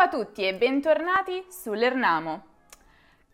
Ciao 0.00 0.08
a 0.08 0.24
tutti 0.24 0.46
e 0.46 0.54
bentornati 0.54 1.44
sull'Ernamo. 1.50 2.44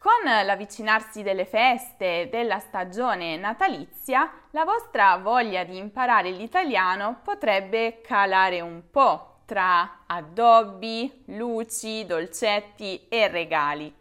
Con 0.01 0.45
l'avvicinarsi 0.45 1.23
delle 1.23 1.45
feste 1.45 2.29
della 2.29 2.59
stagione 2.59 3.37
natalizia, 3.37 4.29
la 4.51 4.65
vostra 4.65 5.17
voglia 5.19 5.63
di 5.63 5.77
imparare 5.77 6.31
l'italiano 6.31 7.21
potrebbe 7.23 8.01
calare 8.01 8.63
un 8.63 8.83
po' 8.91 9.43
tra 9.45 10.07
addobbi, 10.07 11.23
luci, 11.27 12.05
dolcetti 12.05 13.07
e 13.09 13.29
regali. 13.29 13.95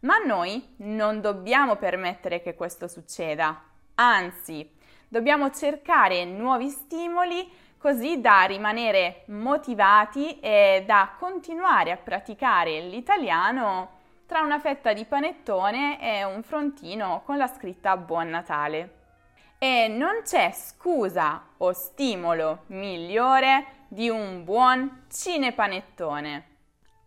Ma 0.00 0.16
noi 0.16 0.76
non 0.78 1.20
dobbiamo 1.20 1.76
permettere 1.76 2.40
che 2.40 2.54
questo 2.54 2.88
succeda, 2.88 3.64
anzi, 3.96 4.66
dobbiamo 5.08 5.50
cercare 5.50 6.24
nuovi 6.24 6.70
stimoli 6.70 7.66
così 7.78 8.20
da 8.20 8.42
rimanere 8.42 9.22
motivati 9.26 10.38
e 10.40 10.82
da 10.84 11.14
continuare 11.16 11.92
a 11.92 11.96
praticare 11.96 12.80
l'italiano 12.80 13.96
tra 14.26 14.40
una 14.40 14.58
fetta 14.58 14.92
di 14.92 15.04
panettone 15.04 16.00
e 16.00 16.24
un 16.24 16.42
frontino 16.42 17.22
con 17.24 17.36
la 17.38 17.46
scritta 17.46 17.96
Buon 17.96 18.28
Natale. 18.28 18.96
E 19.58 19.88
non 19.88 20.22
c'è 20.22 20.52
scusa 20.52 21.46
o 21.56 21.72
stimolo 21.72 22.64
migliore 22.66 23.86
di 23.88 24.08
un 24.08 24.44
buon 24.44 25.06
cinepanettone. 25.10 26.46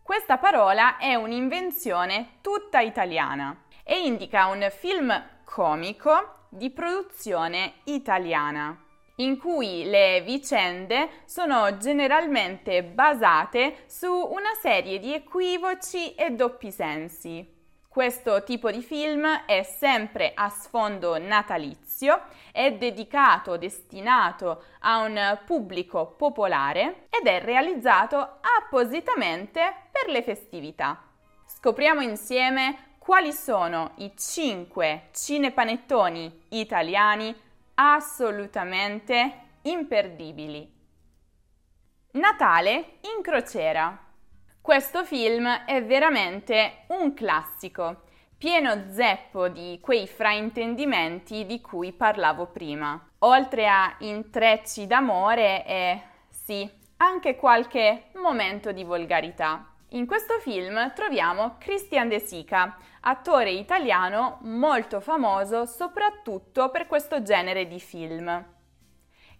Questa 0.02 0.38
parola 0.38 0.98
è 0.98 1.14
un'invenzione 1.14 2.38
tutta 2.42 2.80
italiana 2.80 3.56
e 3.84 4.06
indica 4.06 4.48
un 4.48 4.68
film 4.72 5.14
comico 5.44 6.48
di 6.50 6.72
produzione 6.72 7.74
italiana 7.84 8.90
in 9.22 9.38
cui 9.38 9.84
le 9.86 10.22
vicende 10.22 11.10
sono 11.26 11.78
generalmente 11.78 12.84
basate 12.84 13.84
su 13.86 14.12
una 14.12 14.54
serie 14.60 15.00
di 15.00 15.14
equivoci 15.14 16.14
e 16.16 16.32
doppi 16.32 16.72
sensi. 16.72 17.60
Questo 17.88 18.44
tipo 18.44 18.72
di 18.72 18.82
film 18.82 19.28
è 19.46 19.64
sempre 19.64 20.32
a 20.34 20.48
sfondo 20.48 21.18
natalizio, 21.20 22.22
è 22.54 22.72
dedicato, 22.72 23.58
destinato 23.58 24.64
a 24.80 25.00
un 25.00 25.40
pubblico 25.46 26.16
popolare 26.18 27.08
ed 27.10 27.28
è 27.28 27.42
realizzato 27.42 28.40
appositamente 28.62 29.62
per 29.92 30.10
le 30.10 30.24
festività. 30.24 31.04
Scopriamo 31.46 32.00
insieme 32.00 32.96
quali 32.98 33.34
sono 33.34 33.92
i 33.98 34.14
5 34.16 35.10
cinepanettoni 35.12 36.44
italiani 36.50 37.36
assolutamente 37.84 39.60
imperdibili. 39.64 40.72
Natale 42.12 43.00
in 43.16 43.24
crociera. 43.24 43.98
Questo 44.62 45.04
film 45.04 45.48
è 45.66 45.84
veramente 45.84 46.84
un 46.90 47.16
classico, 47.16 48.04
pieno 48.38 48.92
zeppo 48.92 49.48
di 49.48 49.80
quei 49.82 50.08
fraintendimenti 50.08 51.48
di 51.48 51.60
cui 51.60 51.92
parlavo 51.92 52.48
prima, 52.48 53.04
oltre 53.20 53.68
a 53.68 53.96
intrecci 54.00 54.86
d'amore 54.86 55.66
e, 55.66 56.02
sì, 56.30 56.70
anche 56.98 57.36
qualche 57.36 58.12
momento 58.14 58.72
di 58.72 58.84
volgarità. 58.84 59.71
In 59.94 60.06
questo 60.06 60.40
film 60.40 60.94
troviamo 60.94 61.58
Christian 61.60 62.08
De 62.08 62.20
Sica, 62.20 62.78
attore 63.02 63.52
italiano 63.52 64.38
molto 64.44 65.02
famoso 65.02 65.66
soprattutto 65.66 66.70
per 66.70 66.88
questo 66.88 67.22
genere 67.22 67.68
di 67.68 67.78
film, 67.78 68.46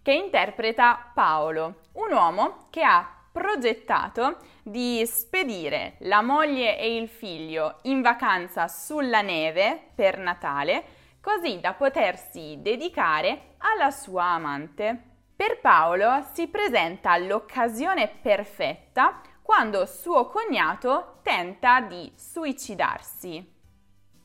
che 0.02 0.12
interpreta 0.12 1.10
Paolo, 1.14 1.84
un 1.92 2.12
uomo 2.12 2.66
che 2.68 2.82
ha 2.82 3.08
progettato 3.32 4.40
di 4.62 5.02
spedire 5.06 5.94
la 6.00 6.20
moglie 6.20 6.78
e 6.78 6.96
il 6.96 7.08
figlio 7.08 7.78
in 7.84 8.02
vacanza 8.02 8.68
sulla 8.68 9.22
neve 9.22 9.92
per 9.94 10.18
Natale, 10.18 10.84
così 11.22 11.60
da 11.60 11.72
potersi 11.72 12.58
dedicare 12.60 13.54
alla 13.56 13.90
sua 13.90 14.24
amante. 14.24 15.02
Per 15.34 15.60
Paolo 15.60 16.26
si 16.34 16.46
presenta 16.48 17.16
l'occasione 17.16 18.06
perfetta 18.20 19.22
quando 19.42 19.84
suo 19.86 20.28
cognato 20.28 21.18
tenta 21.22 21.80
di 21.80 22.10
suicidarsi. 22.14 23.50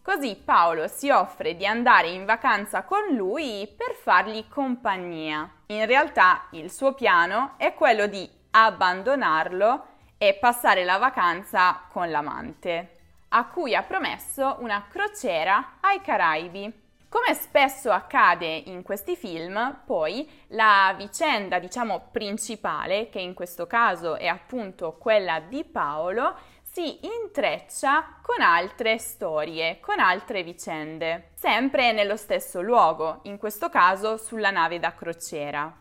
Così 0.02 0.36
Paolo 0.38 0.88
si 0.88 1.10
offre 1.10 1.56
di 1.58 1.66
andare 1.66 2.08
in 2.08 2.24
vacanza 2.24 2.84
con 2.84 3.14
lui 3.14 3.68
per 3.76 3.94
fargli 3.94 4.48
compagnia. 4.48 5.50
In 5.66 5.86
realtà 5.86 6.48
il 6.52 6.72
suo 6.72 6.94
piano 6.94 7.56
è 7.58 7.74
quello 7.74 8.08
di 8.08 8.30
abbandonarlo 8.52 9.86
e 10.18 10.36
passare 10.36 10.86
la 10.86 10.98
vacanza 10.98 11.82
con 11.92 12.10
l'amante, 12.10 13.00
a 13.30 13.48
cui 13.48 13.76
ha 13.76 13.84
promesso 13.84 14.56
una 14.60 14.86
crociera 14.90 15.78
ai 15.82 16.00
Caraibi. 16.00 16.87
Come 17.10 17.34
spesso 17.36 17.90
accade 17.90 18.46
in 18.46 18.84
questi 18.84 19.16
film, 19.16 19.80
poi 19.86 20.30
la 20.48 20.94
vicenda, 20.98 21.58
diciamo, 21.58 22.10
principale, 22.12 23.08
che 23.08 23.22
in 23.22 23.34
questo 23.34 23.66
caso 23.66 24.18
è 24.18 24.28
appunto 24.28 24.98
quella 24.98 25.40
di 25.40 25.64
Paolo, 25.64 26.36
si 26.62 27.00
intreccia 27.06 28.20
con 28.22 28.42
altre 28.42 28.98
storie, 28.98 29.80
con 29.80 30.00
altre 30.00 30.44
vicende, 30.44 31.30
sempre 31.34 31.94
nello 31.94 32.18
stesso 32.18 32.62
luogo, 32.62 33.22
in 33.24 33.38
questo 33.38 33.70
caso 33.70 34.18
sulla 34.18 34.52
nave 34.52 34.78
da 34.78 34.94
crociera. 34.94 35.74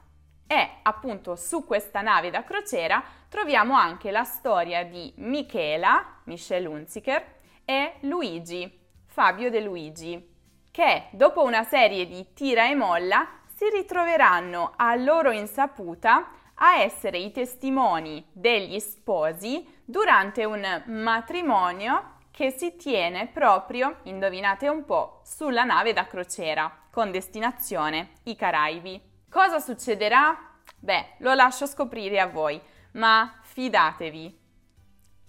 E 0.47 0.71
appunto 0.83 1.35
su 1.35 1.67
questa 1.67 2.03
nave 2.03 2.31
da 2.31 2.45
crociera 2.45 3.03
troviamo 3.29 3.75
anche 3.75 4.13
la 4.13 4.23
storia 4.23 4.85
di 4.85 5.13
Michela, 5.17 6.21
Michelle 6.27 6.69
Hunziker, 6.69 7.35
e 7.65 7.95
Luigi, 8.03 8.79
Fabio 9.07 9.51
De 9.51 9.61
Luigi, 9.61 10.35
che 10.77 11.07
dopo 11.13 11.43
una 11.43 11.65
serie 11.65 12.07
di 12.07 12.35
tira 12.35 12.69
e 12.69 12.75
molla 12.75 13.27
si 13.47 13.67
ritroveranno 13.71 14.75
a 14.77 14.95
loro 14.95 15.31
insaputa 15.31 16.29
a 16.53 16.77
essere 16.83 17.17
i 17.17 17.33
testimoni 17.33 18.23
degli 18.31 18.79
sposi 18.79 19.67
durante 19.87 20.45
un 20.45 20.83
matrimonio 20.89 22.19
che 22.31 22.51
si 22.51 22.77
tiene 22.77 23.27
proprio, 23.27 24.01
indovinate 24.03 24.69
un 24.69 24.85
po', 24.85 25.23
sulla 25.25 25.65
nave 25.65 25.95
da 25.95 26.07
crociera 26.07 26.71
con 26.91 27.11
destinazione 27.11 28.11
i 28.25 28.37
Caraibi. 28.37 29.01
Cosa 29.31 29.61
succederà? 29.61 30.59
Beh, 30.79 31.15
lo 31.21 31.33
lascio 31.33 31.65
scoprire 31.65 32.21
a 32.21 32.27
voi, 32.27 32.61
ma 32.93 33.39
fidatevi, 33.41 34.39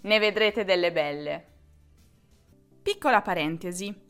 ne 0.01 0.19
vedrete 0.19 0.65
delle 0.65 0.91
belle. 0.91 1.47
Piccola 2.83 3.21
parentesi. 3.21 4.06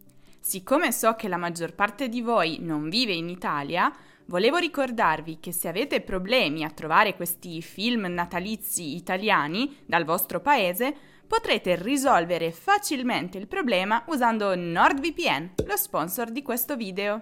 Siccome 0.48 0.94
so 0.94 1.16
che 1.16 1.28
la 1.28 1.36
maggior 1.36 1.74
parte 1.74 2.08
di 2.08 2.22
voi 2.22 2.60
non 2.62 2.88
vive 2.88 3.12
in 3.12 3.28
Italia, 3.28 3.94
volevo 4.28 4.56
ricordarvi 4.56 5.42
che 5.42 5.52
se 5.52 5.68
avete 5.68 6.00
problemi 6.00 6.64
a 6.64 6.70
trovare 6.70 7.18
questi 7.18 7.62
film 7.62 8.06
natalizi 8.06 8.96
italiani 8.96 9.80
dal 9.86 10.06
vostro 10.06 10.40
paese, 10.40 10.96
potrete 11.28 11.76
risolvere 11.76 12.54
facilmente 12.54 13.38
il 13.38 13.50
problema 13.50 14.06
usando 14.08 14.56
NordVPN, 14.56 15.56
lo 15.66 15.76
sponsor 15.76 16.32
di 16.32 16.42
questo 16.44 16.78
video. 16.78 17.22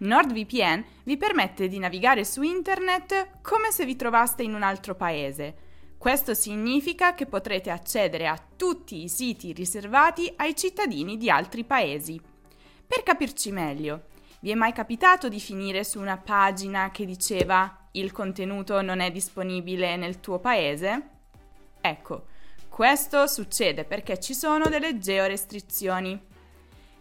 NordVPN 0.00 0.84
vi 1.04 1.16
permette 1.16 1.66
di 1.66 1.78
navigare 1.78 2.26
su 2.26 2.42
internet 2.42 3.40
come 3.40 3.70
se 3.70 3.86
vi 3.86 3.96
trovaste 3.96 4.42
in 4.42 4.52
un 4.52 4.62
altro 4.62 4.94
paese. 4.94 5.56
Questo 5.96 6.34
significa 6.34 7.14
che 7.14 7.24
potrete 7.24 7.70
accedere 7.70 8.28
a 8.28 8.38
tutti 8.54 9.02
i 9.02 9.08
siti 9.08 9.54
riservati 9.54 10.30
ai 10.36 10.54
cittadini 10.54 11.16
di 11.16 11.30
altri 11.30 11.64
paesi. 11.64 12.32
Per 12.86 13.02
capirci 13.02 13.50
meglio, 13.50 14.04
vi 14.40 14.50
è 14.50 14.54
mai 14.54 14.72
capitato 14.72 15.28
di 15.28 15.40
finire 15.40 15.84
su 15.84 15.98
una 15.98 16.18
pagina 16.18 16.90
che 16.90 17.06
diceva 17.06 17.88
il 17.92 18.12
contenuto 18.12 18.82
non 18.82 19.00
è 19.00 19.10
disponibile 19.10 19.96
nel 19.96 20.20
tuo 20.20 20.38
paese? 20.38 21.08
Ecco, 21.80 22.26
questo 22.68 23.26
succede 23.26 23.84
perché 23.84 24.18
ci 24.18 24.34
sono 24.34 24.68
delle 24.68 24.98
georestrizioni. 24.98 26.20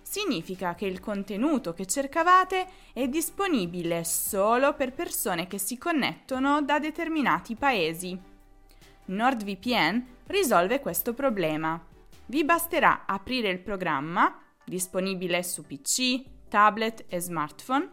Significa 0.02 0.76
che 0.76 0.86
il 0.86 1.00
contenuto 1.00 1.74
che 1.74 1.88
cercavate 1.88 2.68
è 2.94 3.08
disponibile 3.08 4.04
solo 4.04 4.74
per 4.74 4.94
persone 4.94 5.48
che 5.48 5.58
si 5.58 5.78
connettono 5.78 6.62
da 6.62 6.80
determinati 6.80 7.56
paesi. 7.56 8.18
NordVPN 9.06 10.06
risolve 10.28 10.80
questo 10.80 11.14
problema. 11.14 11.84
Vi 12.28 12.44
basterà 12.44 13.06
aprire 13.06 13.50
il 13.50 13.60
programma 13.60 14.43
disponibile 14.66 15.44
su 15.44 15.66
PC, 15.66 16.24
tablet 16.50 17.06
e 17.08 17.20
smartphone, 17.20 17.90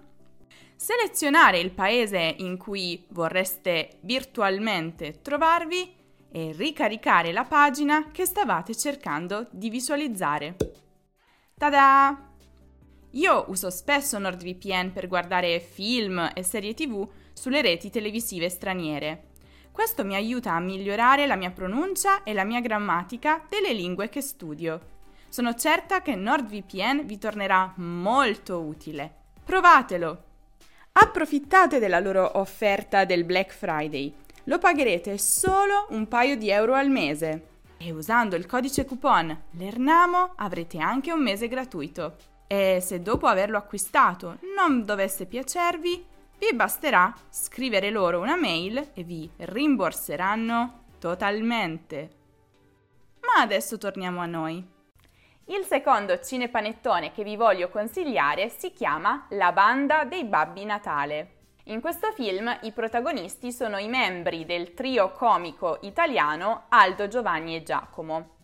selezionare 0.76 1.58
il 1.58 1.72
paese 1.72 2.34
in 2.38 2.56
cui 2.56 3.04
vorreste 3.10 3.98
virtualmente 4.00 5.20
trovarvi 5.20 5.94
e 6.32 6.52
ricaricare 6.52 7.32
la 7.32 7.44
pagina 7.44 8.10
che 8.10 8.24
stavate 8.24 8.74
cercando 8.74 9.46
di 9.50 9.68
visualizzare. 9.68 10.56
Tada! 11.56 12.28
Io 13.14 13.44
uso 13.48 13.70
spesso 13.70 14.18
NordVPN 14.18 14.92
per 14.92 15.08
guardare 15.08 15.58
film 15.58 16.30
e 16.32 16.42
serie 16.42 16.74
TV 16.74 17.06
sulle 17.32 17.60
reti 17.60 17.90
televisive 17.90 18.48
straniere. 18.48 19.28
Questo 19.72 20.04
mi 20.04 20.14
aiuta 20.14 20.52
a 20.52 20.60
migliorare 20.60 21.26
la 21.26 21.36
mia 21.36 21.50
pronuncia 21.50 22.22
e 22.22 22.32
la 22.32 22.44
mia 22.44 22.60
grammatica 22.60 23.44
delle 23.48 23.72
lingue 23.72 24.08
che 24.08 24.20
studio. 24.20 24.99
Sono 25.30 25.54
certa 25.54 26.02
che 26.02 26.16
NordVPN 26.16 27.06
vi 27.06 27.16
tornerà 27.16 27.72
molto 27.76 28.58
utile. 28.62 29.14
Provatelo! 29.44 30.24
Approfittate 30.90 31.78
della 31.78 32.00
loro 32.00 32.40
offerta 32.40 33.04
del 33.04 33.22
Black 33.22 33.52
Friday. 33.52 34.12
Lo 34.44 34.58
pagherete 34.58 35.18
solo 35.18 35.86
un 35.90 36.08
paio 36.08 36.36
di 36.36 36.50
euro 36.50 36.74
al 36.74 36.90
mese. 36.90 37.46
E 37.76 37.92
usando 37.92 38.34
il 38.34 38.46
codice 38.46 38.84
coupon 38.84 39.42
LERNAMO 39.52 40.32
avrete 40.34 40.78
anche 40.78 41.12
un 41.12 41.22
mese 41.22 41.46
gratuito. 41.46 42.16
E 42.48 42.80
se 42.84 43.00
dopo 43.00 43.28
averlo 43.28 43.56
acquistato 43.56 44.38
non 44.56 44.84
dovesse 44.84 45.26
piacervi, 45.26 46.04
vi 46.38 46.56
basterà 46.56 47.14
scrivere 47.28 47.90
loro 47.90 48.18
una 48.18 48.34
mail 48.34 48.90
e 48.94 49.04
vi 49.04 49.30
rimborseranno 49.36 50.86
totalmente. 50.98 52.10
Ma 53.20 53.42
adesso 53.42 53.78
torniamo 53.78 54.18
a 54.18 54.26
noi. 54.26 54.78
Il 55.50 55.64
secondo 55.64 56.20
cinepanettone 56.20 57.10
che 57.10 57.24
vi 57.24 57.34
voglio 57.34 57.70
consigliare 57.70 58.50
si 58.50 58.72
chiama 58.72 59.26
La 59.30 59.50
banda 59.50 60.04
dei 60.04 60.22
Babbi 60.22 60.64
Natale. 60.64 61.38
In 61.64 61.80
questo 61.80 62.12
film 62.12 62.56
i 62.62 62.70
protagonisti 62.70 63.50
sono 63.50 63.76
i 63.76 63.88
membri 63.88 64.44
del 64.44 64.74
trio 64.74 65.10
comico 65.10 65.78
italiano 65.82 66.66
Aldo, 66.68 67.08
Giovanni 67.08 67.56
e 67.56 67.64
Giacomo, 67.64 68.36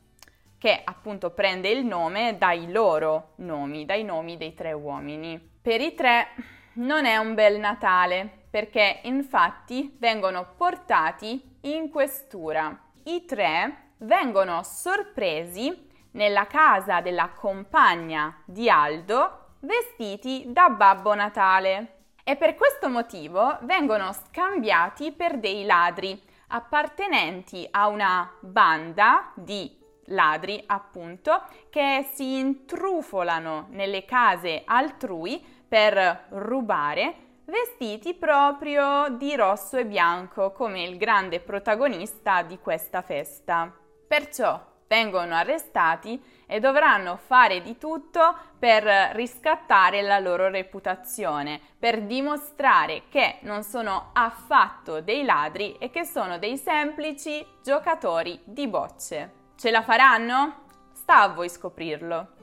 che 0.59 0.81
appunto 0.83 1.31
prende 1.31 1.69
il 1.69 1.85
nome 1.85 2.39
dai 2.39 2.73
loro 2.73 3.35
nomi, 3.37 3.85
dai 3.85 4.03
nomi 4.03 4.37
dei 4.37 4.55
tre 4.55 4.73
uomini. 4.73 5.39
Per 5.63 5.81
i 5.81 5.95
tre 5.95 6.31
non 6.73 7.05
è 7.05 7.19
un 7.19 7.35
bel 7.35 7.61
Natale, 7.61 8.47
perché 8.51 8.99
infatti 9.05 9.95
vengono 10.01 10.55
portati 10.57 11.59
in 11.61 11.89
questura. 11.89 12.77
I 13.05 13.25
tre 13.27 13.93
vengono 13.99 14.65
sorpresi 14.65 15.86
nella 16.17 16.47
casa 16.47 17.01
della 17.01 17.29
compagna 17.29 18.43
di 18.45 18.69
Aldo 18.69 19.45
vestiti 19.61 20.45
da 20.49 20.71
Babbo 20.71 21.15
Natale 21.15 22.05
e 22.25 22.37
per 22.37 22.55
questo 22.55 22.89
motivo 22.89 23.59
vengono 23.63 24.13
scambiati 24.13 25.13
per 25.13 25.39
dei 25.39 25.65
ladri 25.65 26.21
appartenenti 26.49 27.67
a 27.71 27.89
una 27.89 28.33
banda 28.41 29.31
di 29.35 29.85
ladri, 30.07 30.63
appunto, 30.67 31.43
che 31.71 32.09
si 32.15 32.39
intrufolano 32.39 33.67
nelle 33.71 34.05
case 34.05 34.63
altrui 34.65 35.45
per 35.69 36.27
rubare 36.31 37.15
vestiti 37.45 38.15
proprio 38.15 39.09
di 39.11 39.35
rosso 39.37 39.77
e 39.77 39.87
bianco 39.87 40.53
come 40.53 40.83
il 40.83 40.97
grande 40.97 41.41
protagonista 41.41 42.43
di 42.43 42.59
questa 42.59 43.03
festa. 43.03 43.73
Perciò 44.07 44.75
vengono 44.89 45.35
arrestati 45.35 46.23
e 46.47 46.61
dovranno 46.61 47.17
fare 47.17 47.61
di 47.61 47.77
tutto 47.77 48.35
per 48.59 48.85
riscattare 49.15 50.03
la 50.03 50.19
loro 50.19 50.49
reputazione, 50.49 51.61
per 51.79 52.03
dimostrare 52.03 53.03
che 53.09 53.39
non 53.41 53.63
sono 53.63 54.11
affatto 54.13 55.01
dei 55.01 55.25
ladri 55.25 55.77
e 55.79 55.91
che 55.91 56.05
sono 56.05 56.39
dei 56.39 56.57
semplici 56.57 57.45
giocatori 57.63 58.41
di 58.45 58.69
bocce. 58.69 59.33
Ce 59.57 59.71
la 59.71 59.83
faranno? 59.83 60.65
Sta 60.93 61.23
a 61.23 61.29
voi 61.29 61.49
scoprirlo. 61.49 62.35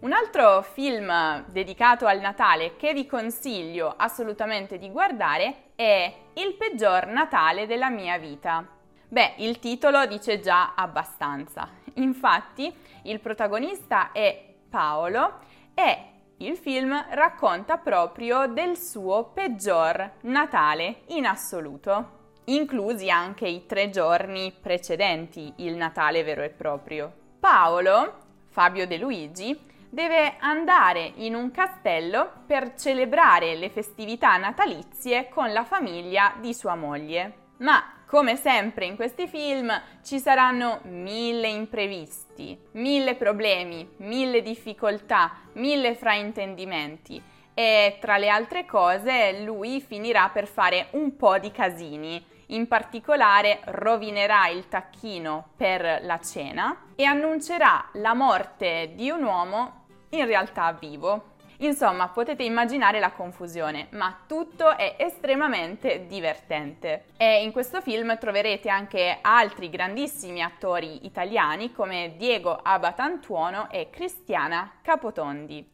Un 0.00 0.12
altro 0.12 0.62
film 0.62 1.44
dedicato 1.46 2.06
al 2.06 2.18
Natale 2.18 2.74
che 2.74 2.92
vi 2.92 3.06
consiglio 3.06 3.94
assolutamente 3.96 4.76
di 4.76 4.90
guardare 4.90 5.70
è 5.76 6.12
Il 6.34 6.54
peggior 6.54 7.06
Natale 7.06 7.66
della 7.66 7.88
mia 7.88 8.18
vita 8.18 8.80
Beh, 9.12 9.34
il 9.36 9.58
titolo 9.58 10.06
dice 10.06 10.40
già 10.40 10.72
abbastanza. 10.74 11.68
Infatti, 11.96 12.74
il 13.02 13.20
protagonista 13.20 14.10
è 14.10 14.54
Paolo 14.70 15.40
e 15.74 16.04
il 16.38 16.56
film 16.56 16.98
racconta 17.10 17.76
proprio 17.76 18.46
del 18.46 18.78
suo 18.78 19.24
peggior 19.34 20.12
Natale 20.22 21.02
in 21.08 21.26
assoluto, 21.26 22.20
inclusi 22.44 23.10
anche 23.10 23.46
i 23.46 23.66
tre 23.66 23.90
giorni 23.90 24.50
precedenti 24.50 25.52
il 25.56 25.76
Natale 25.76 26.24
vero 26.24 26.42
e 26.42 26.48
proprio. 26.48 27.12
Paolo, 27.38 28.14
Fabio 28.48 28.86
De 28.86 28.96
Luigi, 28.96 29.60
deve 29.90 30.38
andare 30.38 31.12
in 31.16 31.34
un 31.34 31.50
castello 31.50 32.32
per 32.46 32.76
celebrare 32.76 33.56
le 33.56 33.68
festività 33.68 34.38
natalizie 34.38 35.28
con 35.28 35.52
la 35.52 35.64
famiglia 35.64 36.32
di 36.40 36.54
sua 36.54 36.76
moglie. 36.76 37.40
Ma 37.58 38.00
come 38.12 38.36
sempre 38.36 38.84
in 38.84 38.94
questi 38.94 39.26
film 39.26 39.72
ci 40.02 40.18
saranno 40.18 40.80
mille 40.82 41.48
imprevisti, 41.48 42.58
mille 42.72 43.14
problemi, 43.14 43.88
mille 44.00 44.42
difficoltà, 44.42 45.32
mille 45.54 45.94
fraintendimenti 45.94 47.22
e 47.54 47.96
tra 48.02 48.18
le 48.18 48.28
altre 48.28 48.66
cose 48.66 49.40
lui 49.42 49.80
finirà 49.80 50.28
per 50.28 50.46
fare 50.46 50.88
un 50.90 51.16
po' 51.16 51.38
di 51.38 51.50
casini. 51.52 52.22
In 52.48 52.68
particolare 52.68 53.60
rovinerà 53.64 54.46
il 54.48 54.68
tacchino 54.68 55.46
per 55.56 56.00
la 56.02 56.20
cena 56.20 56.88
e 56.94 57.04
annuncerà 57.04 57.88
la 57.94 58.12
morte 58.12 58.92
di 58.94 59.08
un 59.08 59.22
uomo 59.22 59.84
in 60.10 60.26
realtà 60.26 60.70
vivo. 60.78 61.31
Insomma, 61.62 62.08
potete 62.08 62.42
immaginare 62.42 62.98
la 62.98 63.12
confusione, 63.12 63.86
ma 63.90 64.24
tutto 64.26 64.76
è 64.76 64.96
estremamente 64.98 66.06
divertente. 66.08 67.04
E 67.16 67.42
in 67.42 67.52
questo 67.52 67.80
film 67.80 68.18
troverete 68.18 68.68
anche 68.68 69.18
altri 69.20 69.70
grandissimi 69.70 70.42
attori 70.42 71.06
italiani 71.06 71.72
come 71.72 72.14
Diego 72.16 72.58
Abatantuono 72.60 73.70
e 73.70 73.90
Cristiana 73.90 74.78
Capotondi. 74.82 75.70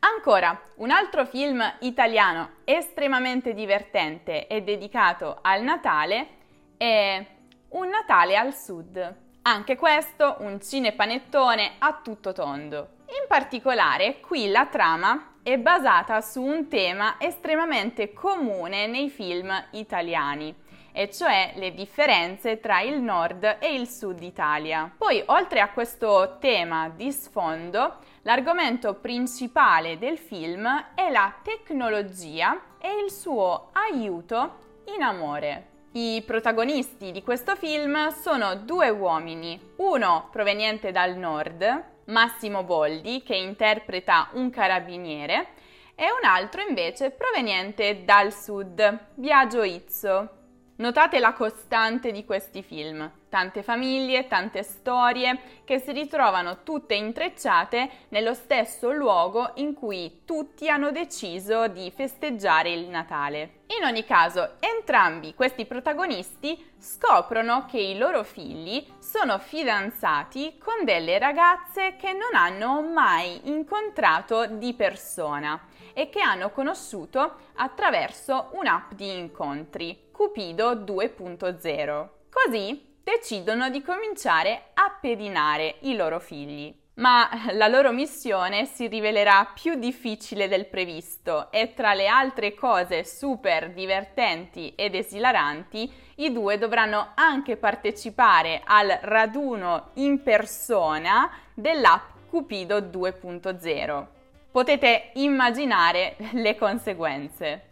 Ancora, 0.00 0.60
un 0.76 0.90
altro 0.90 1.24
film 1.24 1.62
italiano 1.80 2.50
estremamente 2.64 3.54
divertente 3.54 4.48
e 4.48 4.62
dedicato 4.62 5.38
al 5.40 5.62
Natale 5.62 6.28
è 6.76 7.24
Un 7.70 7.88
Natale 7.88 8.36
al 8.36 8.54
Sud. 8.54 9.16
Anche 9.42 9.76
questo 9.76 10.36
un 10.40 10.60
cinepanettone 10.60 11.74
a 11.78 12.00
tutto 12.02 12.32
tondo. 12.32 12.96
In 13.10 13.24
particolare, 13.26 14.20
qui 14.20 14.50
la 14.50 14.66
trama 14.66 15.36
è 15.42 15.56
basata 15.56 16.20
su 16.20 16.42
un 16.42 16.68
tema 16.68 17.16
estremamente 17.18 18.12
comune 18.12 18.86
nei 18.86 19.08
film 19.08 19.50
italiani, 19.70 20.54
e 20.92 21.10
cioè 21.10 21.52
le 21.56 21.72
differenze 21.72 22.60
tra 22.60 22.82
il 22.82 23.00
nord 23.00 23.56
e 23.60 23.72
il 23.72 23.88
sud 23.88 24.22
Italia. 24.22 24.92
Poi, 24.94 25.22
oltre 25.26 25.60
a 25.60 25.70
questo 25.70 26.36
tema 26.38 26.90
di 26.90 27.10
sfondo, 27.10 27.96
l'argomento 28.22 28.92
principale 28.92 29.96
del 29.96 30.18
film 30.18 30.68
è 30.94 31.10
la 31.10 31.34
tecnologia 31.42 32.60
e 32.78 33.02
il 33.02 33.10
suo 33.10 33.70
aiuto 33.72 34.82
in 34.94 35.00
amore. 35.00 35.76
I 35.92 36.22
protagonisti 36.26 37.10
di 37.10 37.22
questo 37.22 37.56
film 37.56 38.10
sono 38.10 38.54
due 38.56 38.90
uomini, 38.90 39.58
uno 39.76 40.28
proveniente 40.30 40.92
dal 40.92 41.16
nord, 41.16 41.96
Massimo 42.08 42.64
Boldi, 42.64 43.22
che 43.22 43.36
interpreta 43.36 44.28
un 44.32 44.50
carabiniere, 44.50 45.48
e 45.94 46.04
un 46.04 46.28
altro 46.28 46.62
invece 46.62 47.10
proveniente 47.10 48.04
dal 48.04 48.32
sud, 48.32 49.06
Biagio 49.14 49.62
Izzo. 49.62 50.28
Notate 50.76 51.18
la 51.18 51.32
costante 51.32 52.12
di 52.12 52.24
questi 52.24 52.62
film, 52.62 53.10
tante 53.28 53.62
famiglie, 53.62 54.26
tante 54.26 54.62
storie 54.62 55.38
che 55.64 55.78
si 55.78 55.92
ritrovano 55.92 56.62
tutte 56.62 56.94
intrecciate 56.94 57.90
nello 58.08 58.34
stesso 58.34 58.90
luogo 58.90 59.52
in 59.56 59.74
cui 59.74 60.22
tutti 60.24 60.68
hanno 60.68 60.90
deciso 60.90 61.68
di 61.68 61.90
festeggiare 61.94 62.70
il 62.70 62.88
Natale. 62.88 63.58
In 63.78 63.84
ogni 63.84 64.04
caso, 64.04 64.54
entrambi 64.60 65.34
questi 65.34 65.66
protagonisti 65.66 66.72
scoprono 66.78 67.66
che 67.66 67.78
i 67.78 67.98
loro 67.98 68.22
figli 68.22 68.86
sono 68.98 69.38
fidanzati 69.38 70.56
con 70.58 70.84
delle 70.84 71.18
ragazze 71.18 71.96
che 71.96 72.12
non 72.12 72.34
hanno 72.34 72.80
mai 72.80 73.40
incontrato 73.44 74.46
di 74.46 74.72
persona 74.72 75.60
e 75.92 76.08
che 76.08 76.20
hanno 76.20 76.50
conosciuto 76.50 77.34
attraverso 77.56 78.50
un'app 78.52 78.92
di 78.92 79.18
incontri, 79.18 80.08
Cupido 80.12 80.74
2.0. 80.76 82.08
Così 82.30 82.87
decidono 83.08 83.70
di 83.70 83.80
cominciare 83.80 84.64
a 84.74 84.98
pedinare 85.00 85.76
i 85.80 85.96
loro 85.96 86.20
figli. 86.20 86.74
Ma 86.96 87.30
la 87.52 87.66
loro 87.66 87.90
missione 87.90 88.66
si 88.66 88.86
rivelerà 88.86 89.50
più 89.54 89.76
difficile 89.76 90.46
del 90.46 90.66
previsto 90.66 91.50
e 91.50 91.72
tra 91.72 91.94
le 91.94 92.06
altre 92.06 92.54
cose 92.54 93.04
super 93.04 93.70
divertenti 93.72 94.74
ed 94.74 94.94
esilaranti, 94.94 95.90
i 96.16 96.32
due 96.32 96.58
dovranno 96.58 97.12
anche 97.14 97.56
partecipare 97.56 98.60
al 98.64 98.98
raduno 99.02 99.92
in 99.94 100.22
persona 100.22 101.30
dell'app 101.54 102.28
Cupido 102.28 102.80
2.0. 102.80 104.06
Potete 104.50 105.12
immaginare 105.14 106.16
le 106.32 106.56
conseguenze. 106.56 107.62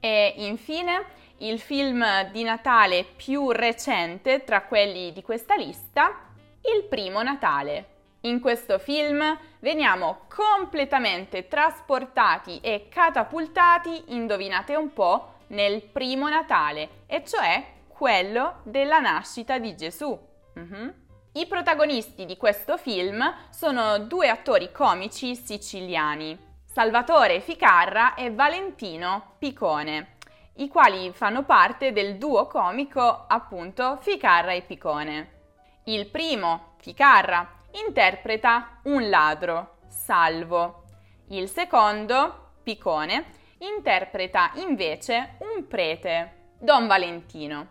E 0.00 0.34
infine 0.36 1.04
il 1.38 1.60
film 1.60 2.30
di 2.30 2.42
Natale 2.42 3.04
più 3.04 3.50
recente 3.50 4.44
tra 4.44 4.62
quelli 4.62 5.12
di 5.12 5.22
questa 5.22 5.54
lista, 5.54 6.30
Il 6.62 6.84
primo 6.84 7.22
Natale. 7.22 7.94
In 8.22 8.40
questo 8.40 8.78
film 8.78 9.38
veniamo 9.60 10.22
completamente 10.34 11.46
trasportati 11.46 12.58
e 12.60 12.88
catapultati, 12.88 14.04
indovinate 14.08 14.74
un 14.74 14.92
po', 14.92 15.34
nel 15.48 15.82
primo 15.82 16.28
Natale, 16.28 17.04
e 17.06 17.22
cioè 17.24 17.64
quello 17.86 18.60
della 18.64 18.98
nascita 18.98 19.58
di 19.58 19.76
Gesù. 19.76 20.18
Mm-hmm. 20.58 20.88
I 21.32 21.46
protagonisti 21.46 22.24
di 22.24 22.36
questo 22.36 22.78
film 22.78 23.22
sono 23.50 23.98
due 23.98 24.28
attori 24.28 24.72
comici 24.72 25.36
siciliani, 25.36 26.36
Salvatore 26.64 27.40
Ficarra 27.40 28.14
e 28.14 28.32
Valentino 28.32 29.34
Picone, 29.38 30.15
i 30.56 30.68
quali 30.68 31.12
fanno 31.12 31.44
parte 31.44 31.92
del 31.92 32.16
duo 32.16 32.46
comico 32.46 33.24
appunto 33.26 33.98
Ficarra 34.00 34.52
e 34.52 34.62
Picone. 34.62 35.30
Il 35.84 36.08
primo, 36.08 36.74
Ficarra, 36.78 37.60
interpreta 37.72 38.80
un 38.84 39.08
ladro, 39.08 39.78
Salvo. 39.88 40.84
Il 41.28 41.48
secondo, 41.48 42.52
Picone, 42.62 43.26
interpreta 43.58 44.52
invece 44.54 45.36
un 45.38 45.66
prete, 45.66 46.52
Don 46.58 46.86
Valentino. 46.86 47.68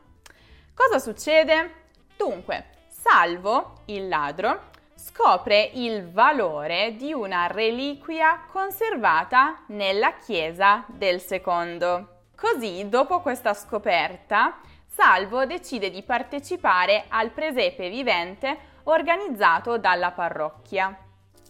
Cosa 0.74 1.00
succede? 1.00 1.84
Dunque, 2.18 2.66
Salvo, 2.88 3.82
il 3.86 4.08
ladro, 4.08 4.70
scopre 4.96 5.70
il 5.74 6.10
valore 6.12 6.96
di 6.96 7.14
una 7.14 7.48
reliquia 7.48 8.46
conservata 8.52 9.64
nella 9.68 10.14
chiesa 10.14 10.86
del 10.88 11.20
secondo. 11.20 12.15
Così, 12.36 12.90
dopo 12.90 13.22
questa 13.22 13.54
scoperta, 13.54 14.60
Salvo 14.88 15.46
decide 15.46 15.90
di 15.90 16.04
partecipare 16.04 17.06
al 17.08 17.32
presepe 17.32 17.90
vivente 17.90 18.74
organizzato 18.84 19.78
dalla 19.78 20.12
parrocchia, 20.12 20.98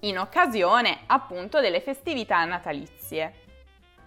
in 0.01 0.19
occasione 0.19 1.01
appunto 1.07 1.59
delle 1.59 1.81
festività 1.81 2.45
natalizie. 2.45 3.33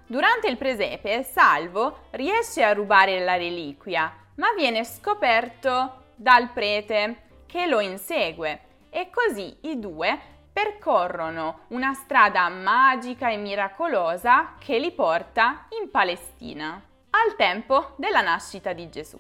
Durante 0.07 0.49
il 0.49 0.57
presepe, 0.57 1.25
Salvo 1.25 2.07
riesce 2.11 2.63
a 2.63 2.73
rubare 2.73 3.25
la 3.25 3.37
reliquia, 3.37 4.13
ma 4.37 4.53
viene 4.57 4.85
scoperto 4.85 6.05
dal 6.15 6.51
prete 6.53 7.43
che 7.47 7.67
lo 7.67 7.81
insegue 7.81 8.61
e 8.91 9.11
così 9.11 9.57
i 9.63 9.79
due 9.79 10.19
percorrono 10.59 11.61
una 11.69 11.95
strada 11.95 12.49
magica 12.49 13.31
e 13.31 13.37
miracolosa 13.37 14.55
che 14.59 14.81
li 14.81 14.91
porta 14.91 15.69
in 15.81 15.89
Palestina, 15.89 16.83
al 17.11 17.37
tempo 17.37 17.95
della 17.97 18.23
nascita 18.23 18.73
di 18.73 18.91
Gesù. 18.91 19.17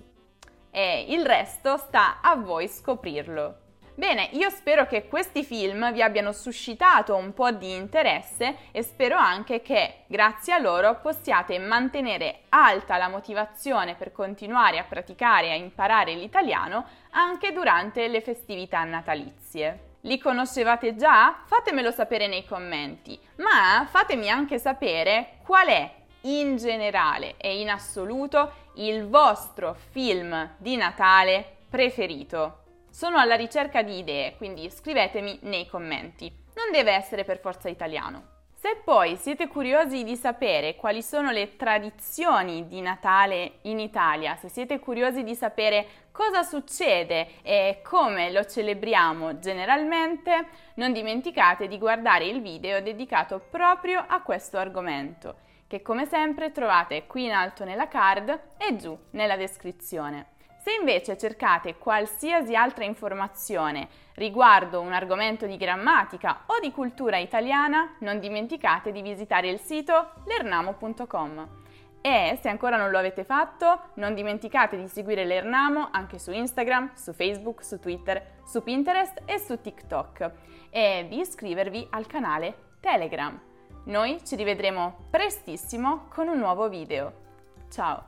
E 0.73 1.05
il 1.11 1.25
resto 1.25 1.77
sta 1.77 2.19
a 2.21 2.35
voi 2.35 2.67
scoprirlo. 2.67 3.55
Bene, 3.95 4.31
io 4.33 4.51
spero 4.51 4.87
che 4.87 5.07
questi 5.07 5.45
film 5.45 5.93
vi 5.93 6.03
abbiano 6.03 6.33
suscitato 6.33 7.15
un 7.15 7.33
po' 7.33 7.53
di 7.53 7.73
interesse 7.73 8.57
e 8.73 8.83
spero 8.83 9.17
anche 9.17 9.63
che 9.63 10.07
grazie 10.09 10.55
a 10.55 10.59
loro 10.59 10.99
possiate 11.01 11.57
mantenere 11.61 12.47
alta 12.49 12.97
la 12.97 13.09
motivazione 13.09 13.95
per 13.95 14.11
continuare 14.11 14.81
a 14.81 14.85
praticare 14.85 15.47
e 15.47 15.51
a 15.51 15.55
imparare 15.55 16.15
l'italiano 16.15 16.85
anche 17.11 17.53
durante 17.53 18.09
le 18.09 18.23
festività 18.23 18.83
natalizie. 18.83 19.87
Li 20.09 20.19
conoscevate 20.19 20.97
già? 20.97 21.43
Fatemelo 21.45 21.91
sapere 21.91 22.29
nei 22.29 22.47
commenti, 22.47 23.21
ma 23.37 23.87
fatemi 23.87 24.31
anche 24.31 24.59
sapere 24.59 25.41
qual 25.45 25.67
è 25.67 25.95
in 26.23 26.57
generale 26.57 27.35
e 27.37 27.61
in 27.61 27.69
assoluto 27.69 28.53
il 28.77 29.07
vostro 29.07 29.77
film 29.91 30.55
di 30.57 30.77
Natale 30.77 31.59
preferito. 31.69 32.63
Sono 32.91 33.19
alla 33.19 33.35
ricerca 33.35 33.83
di 33.83 33.99
idee, 33.99 34.35
quindi 34.39 34.71
scrivetemi 34.71 35.41
nei 35.43 35.67
commenti. 35.67 36.35
Non 36.55 36.73
deve 36.73 36.93
essere 36.93 37.25
per 37.25 37.39
forza 37.39 37.69
italiano. 37.69 38.38
Se 38.61 38.81
poi 38.83 39.15
siete 39.15 39.47
curiosi 39.47 40.03
di 40.03 40.17
sapere 40.17 40.75
quali 40.75 41.01
sono 41.01 41.31
le 41.31 41.55
tradizioni 41.55 42.67
di 42.67 42.81
Natale 42.81 43.59
in 43.63 43.79
Italia, 43.79 44.35
se 44.35 44.49
siete 44.49 44.81
curiosi 44.81 45.23
di 45.23 45.37
sapere 45.37 45.87
cosa 46.11 46.43
succede 46.43 47.41
e 47.43 47.83
come 47.85 48.33
lo 48.33 48.45
celebriamo 48.45 49.39
generalmente, 49.39 50.49
non 50.75 50.93
dimenticate 50.93 51.69
di 51.69 51.79
guardare 51.79 52.25
il 52.25 52.43
video 52.43 52.83
dedicato 52.83 53.39
proprio 53.39 54.05
a 54.05 54.23
questo 54.23 54.59
argomento, 54.59 55.37
che 55.69 55.81
come 55.81 56.05
sempre 56.07 56.51
trovate 56.51 57.07
qui 57.07 57.27
in 57.27 57.31
alto 57.31 57.63
nella 57.63 57.87
card 57.87 58.41
e 58.57 58.75
giù 58.75 58.99
nella 59.11 59.37
descrizione. 59.37 60.31
Se 60.69 60.75
invece 60.75 61.17
cercate 61.17 61.79
qualsiasi 61.79 62.55
altra 62.55 62.85
informazione 62.85 63.89
riguardo 64.17 64.83
un 64.83 64.93
argomento 64.93 65.47
di 65.47 65.57
grammatica 65.57 66.43
o 66.45 66.61
di 66.61 66.73
cultura 66.73 67.17
italiana, 67.17 67.95
non 68.01 68.21
dimenticate 68.21 68.93
di 68.93 69.01
visitare 69.01 69.49
il 69.49 69.61
sito 69.61 70.11
lernamo.com. 70.27 71.49
E 72.03 72.39
se 72.43 72.51
ancora 72.51 72.77
non 72.77 72.91
lo 72.91 72.99
avete 72.99 73.25
fatto, 73.25 73.93
non 73.95 74.13
dimenticate 74.13 74.77
di 74.77 74.89
seguire 74.89 75.25
l'Ernamo 75.25 75.89
anche 75.91 76.19
su 76.19 76.33
Instagram, 76.33 76.93
su 76.93 77.15
Facebook, 77.15 77.65
su 77.65 77.79
Twitter, 77.81 78.41
su 78.45 78.63
Pinterest 78.63 79.23
e 79.25 79.39
su 79.39 79.59
TikTok 79.59 80.33
e 80.69 81.07
di 81.09 81.21
iscrivervi 81.21 81.87
al 81.93 82.07
canale 82.07 82.75
Telegram. 82.81 83.41
Noi 83.85 84.23
ci 84.23 84.37
rivedremo 84.37 85.07
prestissimo 85.09 86.09
con 86.11 86.29
un 86.29 86.37
nuovo 86.37 86.69
video. 86.69 87.13
Ciao! 87.71 88.08